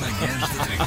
[0.00, 0.78] Manhãs da 3.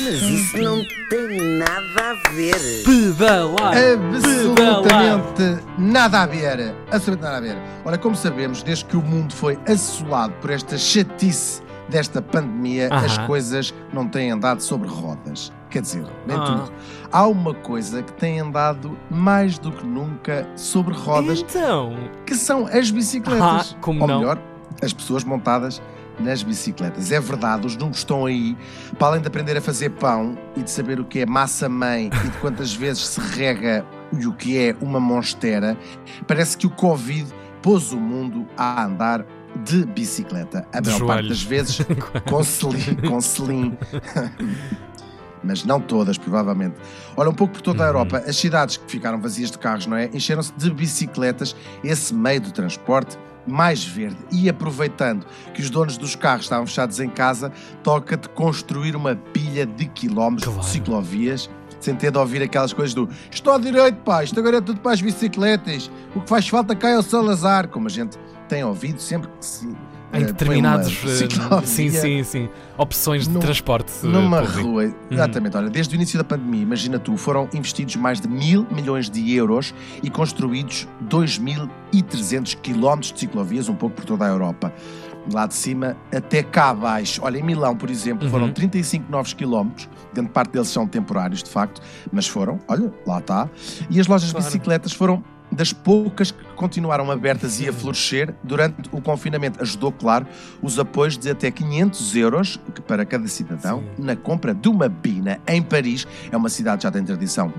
[0.00, 2.54] Mas isso não tem nada a ver.
[2.84, 3.74] Pedalar!
[3.76, 6.74] Absolutamente nada a ver.
[6.90, 7.56] Absolutamente nada a ver.
[7.84, 13.04] Ora, como sabemos, desde que o mundo foi assolado por esta chatice desta pandemia, Aham.
[13.06, 15.52] as coisas não têm andado sobre rodas.
[15.70, 16.44] Quer dizer, nem Ah.
[16.44, 16.72] tudo.
[17.12, 22.66] Há uma coisa que tem andado mais do que nunca sobre rodas, Então, que são
[22.66, 23.72] as bicicletas.
[23.74, 24.18] Ah, como Ou não?
[24.18, 24.38] melhor,
[24.82, 25.80] as pessoas montadas
[26.18, 27.12] nas bicicletas.
[27.12, 28.56] É verdade, os números estão aí.
[28.98, 32.28] Para além de aprender a fazer pão e de saber o que é massa-mãe e
[32.28, 35.76] de quantas vezes se rega e o que é uma monstera,
[36.26, 37.26] parece que o Covid
[37.62, 39.26] pôs o mundo a andar
[39.64, 40.66] de bicicleta.
[40.72, 41.78] A maior parte das vezes
[42.28, 42.94] com selim.
[43.08, 43.78] Com selim.
[45.46, 46.74] Mas não todas, provavelmente.
[47.16, 47.88] Olha, um pouco por toda a Uhum.
[47.88, 50.10] Europa, as cidades que ficaram vazias de carros, não é?
[50.12, 54.16] Encheram-se de bicicletas, esse meio de transporte mais verde.
[54.32, 55.24] E aproveitando
[55.54, 60.52] que os donos dos carros estavam fechados em casa, toca-te construir uma pilha de quilómetros
[60.52, 60.60] Claro.
[60.66, 64.56] de ciclovias, sem ter de ouvir aquelas coisas do estou à direito, pá, isto agora
[64.56, 67.90] é tudo para as bicicletas, o que faz falta cá é o Salazar, como a
[67.90, 69.68] gente tem ouvido sempre que se.
[70.18, 71.02] Em eh, determinados.
[71.02, 72.48] uma eh, Sim, sim, sim.
[72.78, 73.92] Opções de Num- transporte.
[74.02, 74.62] eh, numa público.
[74.68, 78.66] rua, exatamente, olha, desde o início da pandemia, imagina tu, foram investidos mais de mil
[78.70, 84.72] milhões de euros e construídos 2.300 quilómetros de ciclovias, um pouco por toda a Europa.
[85.32, 87.20] Lá de cima até cá abaixo.
[87.24, 88.52] Olha, em Milão, por exemplo, foram Uhum.
[88.52, 93.50] 35 novos quilómetros, grande parte deles são temporários, de facto, mas foram, olha, lá está.
[93.90, 94.44] E as lojas Claro.
[94.46, 95.24] de bicicletas foram
[95.56, 99.60] das poucas que continuaram abertas e a florescer durante o confinamento.
[99.62, 100.26] Ajudou, claro,
[100.62, 104.02] os apoios de até 500 euros para cada cidadão Sim.
[104.04, 106.06] na compra de uma bina em Paris.
[106.30, 107.52] É uma cidade que já tem tradição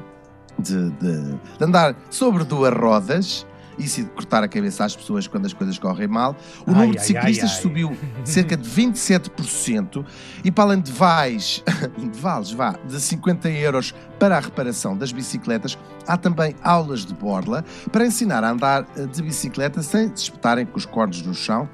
[0.60, 3.46] de, de- de andar sobre duas rodas
[3.78, 6.36] e se cortar a cabeça às pessoas quando as coisas correm mal.
[6.66, 7.62] O Ai, número de ai, ciclistas ai, ai.
[7.62, 10.06] subiu cerca de 27%
[10.44, 11.64] e para além de vais,
[11.98, 17.14] de vales, vá, de 50 euros para a reparação das bicicletas, há também aulas de
[17.14, 21.34] borla para ensinar a andar eh, de bicicleta sem se espetarem com os cornos no
[21.34, 21.70] chão.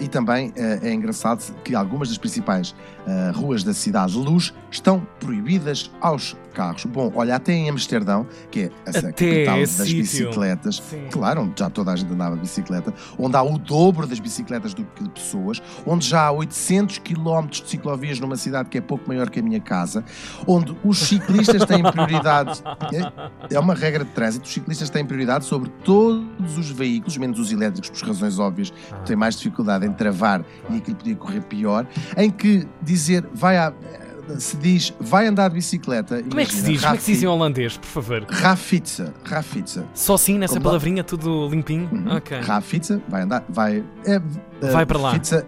[0.00, 2.74] E também eh, é engraçado que algumas das principais
[3.06, 6.84] eh, ruas da cidade de Luz estão proibidas aos carros.
[6.84, 9.96] Bom, olha, até em Amsterdão, que é Até capital das sítio.
[10.02, 11.06] bicicletas, Sim.
[11.10, 14.72] claro, onde já toda a gente andava de bicicleta, onde há o dobro das bicicletas
[14.74, 18.80] do que de pessoas, onde já há 800 km de ciclovias numa cidade que é
[18.80, 20.04] pouco maior que a minha casa,
[20.46, 22.62] onde os ciclistas têm prioridade.
[23.50, 27.38] É, é uma regra de trânsito, os ciclistas têm prioridade sobre todos os veículos, menos
[27.40, 28.96] os elétricos, por razões óbvias, Ah.
[28.98, 31.86] têm mais dificuldade em travar e aquilo podia correr pior,
[32.16, 33.72] em que dizer vai a,
[34.38, 36.22] se diz vai andar de bicicleta.
[36.22, 36.80] Como é que se diz?
[36.80, 38.24] Como é que se diz em holandês, por favor?
[38.28, 39.86] Rafitza, Rafitza.
[39.94, 41.88] Só assim, nessa Como- palavrinha, tudo limpinho?
[41.92, 42.20] Uhum.
[42.42, 43.84] Rafitza, vai andar, vai.
[44.06, 44.14] é,
[44.62, 45.12] é, Vai para lá.
[45.12, 45.46] Fitza-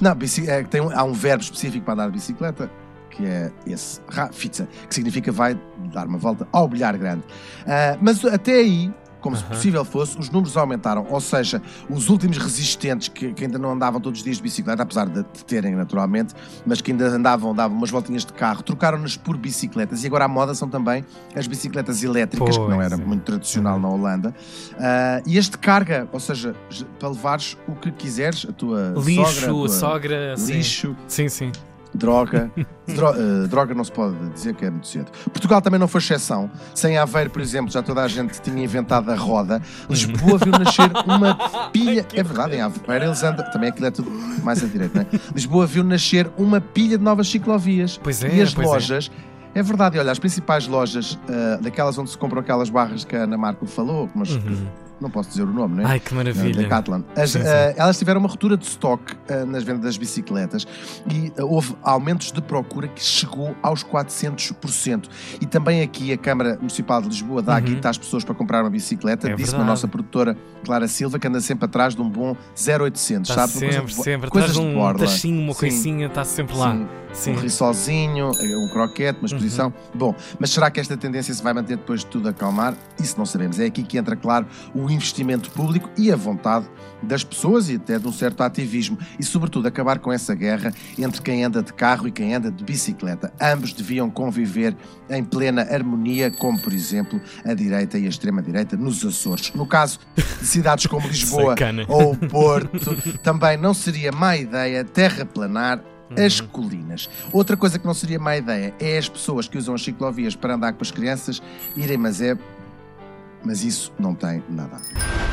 [0.00, 0.12] não,
[0.46, 2.70] é, tem há um verbo específico para andar de bicicleta,
[3.10, 5.58] que é esse, Rafitza, que significa vai
[5.92, 7.22] dar uma volta ao bilhar grande.
[7.66, 8.92] Ah, mas até aí.
[9.20, 11.06] Como se possível fosse, os números aumentaram.
[11.10, 11.60] Ou seja,
[11.90, 15.22] os últimos resistentes que, que ainda não andavam todos os dias de bicicleta, apesar de,
[15.22, 16.34] de terem naturalmente,
[16.64, 20.04] mas que ainda andavam, davam umas voltinhas de carro, trocaram-nas por bicicletas.
[20.04, 23.04] E agora a moda são também as bicicletas elétricas, que não Pois era é.
[23.04, 24.34] muito tradicional na Holanda.
[24.78, 26.54] Ah, e este carga, ou seja,
[26.98, 30.34] para levares o que quiseres, a tua Lixo, sogra, a tua- sogra.
[30.38, 31.52] lixo, Sim, sim.
[31.96, 32.50] Droga.
[32.86, 35.10] Dro- eh, droga não se pode dizer que é muito cedo.
[35.24, 36.48] Portugal também não foi exceção.
[36.74, 39.60] Sem Aveiro, por exemplo, já toda a gente tinha inventado a roda.
[39.90, 41.34] Lisboa viu nascer uma
[41.72, 42.06] pilha.
[42.14, 43.44] É verdade, em Aveiro eles andam.
[43.50, 44.10] Também aquilo é tudo
[44.44, 45.20] mais à direita, não é?
[45.34, 47.98] Lisboa viu nascer uma pilha de novas ciclovias.
[48.02, 48.62] Pois é, e as é.
[48.62, 49.10] lojas.
[49.54, 49.62] É.
[49.62, 53.36] verdade, olha, as principais lojas, eh, daquelas onde se compram aquelas barras que a Ana
[53.38, 54.66] Marco falou, mas Uhum.
[55.00, 55.92] Não posso dizer o nome, não é?
[55.92, 56.54] Ai, que maravilha.
[56.62, 57.02] Decathlon.
[57.16, 57.46] As, Sim, sim.
[57.46, 60.66] eh, elas tiveram uma ruptura de stock eh, nas vendas das bicicletas
[61.12, 65.08] e eh, houve aumentos de procura que chegou aos 400%.
[65.40, 67.60] E também aqui a Câmara Municipal de Lisboa dá Uhum.
[67.60, 69.28] guita às pessoas para comprar uma bicicleta.
[69.30, 73.28] É Disse-me a nossa produtora Clara Silva que anda sempre atrás de um bom 0800,
[73.30, 73.58] Está sabe?
[73.58, 74.30] Sempre, bo- sempre.
[74.30, 75.58] Coisas Atrás de um tachinho, uma Sim.
[75.60, 76.72] coisinha, está sempre lá.
[76.72, 77.32] Sim, Sim.
[77.32, 79.72] um rissolzinho, um croquete, uma exposição.
[79.94, 82.76] Bom, mas será que esta tendência se vai manter depois de tudo acalmar?
[83.00, 83.58] Isso não sabemos.
[83.58, 86.66] É aqui que entra, claro, o investimento público e a vontade
[87.02, 88.98] das pessoas e até de um certo ativismo.
[89.18, 92.62] E, sobretudo, acabar com essa guerra entre quem anda de carro e quem anda de
[92.62, 93.32] bicicleta.
[93.40, 94.76] Ambos deviam conviver
[95.08, 99.52] em plena harmonia, como, por exemplo, a direita e a extrema-direita nos Açores.
[99.54, 101.54] No caso de cidades como Lisboa
[101.88, 105.80] ou Porto, também não seria má ideia terraplanar
[106.16, 107.08] as colinas.
[107.32, 110.54] Outra coisa que não seria má ideia é as pessoas que usam as ciclovias para
[110.54, 111.42] andar com as crianças
[111.76, 112.36] irem, mas é.
[113.44, 115.25] Mas isso não tem nada a ver.